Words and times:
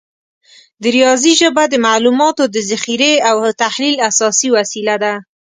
د 0.81 0.83
ریاضي 0.95 1.33
ژبه 1.41 1.63
د 1.69 1.75
معلوماتو 1.85 2.43
د 2.55 2.57
ذخیره 2.69 3.11
او 3.29 3.35
تحلیل 3.63 3.95
اساسي 4.09 4.47
وسیله 4.57 4.95
ده. 5.03 5.13